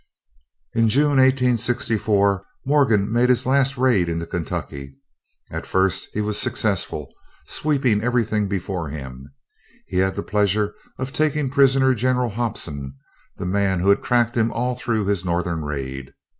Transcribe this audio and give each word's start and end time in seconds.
In 0.73 0.89
June, 0.89 1.17
1864, 1.17 2.43
Morgan 2.65 3.11
made 3.11 3.29
his 3.29 3.45
last 3.45 3.77
raid 3.77 4.09
into 4.09 4.25
Kentucky. 4.25 4.95
At 5.51 5.67
first 5.67 6.07
he 6.11 6.21
was 6.21 6.39
successful, 6.39 7.13
sweeping 7.45 8.01
everything 8.01 8.47
before 8.47 8.89
him. 8.89 9.31
He 9.85 9.97
had 9.97 10.15
the 10.15 10.23
pleasure 10.23 10.73
of 10.97 11.13
taking 11.13 11.51
prisoner 11.51 11.93
General 11.93 12.31
Hobson, 12.31 12.95
the 13.37 13.45
man 13.45 13.79
who 13.79 13.89
had 13.89 14.01
tracked 14.01 14.35
him 14.35 14.51
all 14.51 14.73
through 14.73 15.05
his 15.05 15.23
Northern 15.23 15.61
raid. 15.63 16.13